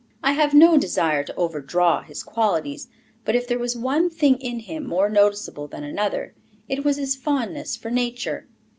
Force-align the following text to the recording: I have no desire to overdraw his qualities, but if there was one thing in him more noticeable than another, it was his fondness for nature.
I 0.23 0.31
have 0.31 0.55
no 0.55 0.79
desire 0.79 1.23
to 1.23 1.35
overdraw 1.35 2.01
his 2.01 2.23
qualities, 2.23 2.87
but 3.23 3.35
if 3.35 3.47
there 3.47 3.59
was 3.59 3.77
one 3.77 4.09
thing 4.09 4.37
in 4.37 4.57
him 4.61 4.83
more 4.87 5.09
noticeable 5.09 5.67
than 5.67 5.83
another, 5.83 6.33
it 6.67 6.83
was 6.83 6.97
his 6.97 7.15
fondness 7.15 7.77
for 7.77 7.91
nature. 7.91 8.47